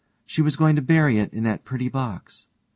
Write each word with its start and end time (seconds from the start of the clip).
She 0.25 0.41
was 0.41 0.55
going 0.55 0.75
to 0.77 0.81
bury 0.81 1.19
it 1.19 1.31
in 1.31 1.43
that 1.43 1.63
pretty 1.63 1.87
box. 1.87 2.47